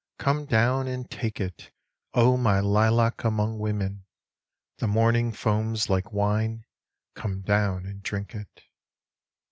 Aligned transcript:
Come 0.17 0.45
down 0.47 0.87
and 0.87 1.07
take 1.11 1.39
it, 1.39 1.69
O 2.15 2.35
my 2.35 2.59
Lilac 2.59 3.23
among 3.23 3.59
Women. 3.59 4.05
The 4.79 4.87
morning 4.87 5.31
foams 5.31 5.91
like 5.91 6.11
wine; 6.11 6.65
come 7.13 7.41
down 7.41 7.85
and 7.85 8.01
drink 8.01 8.33
it. 8.33 8.63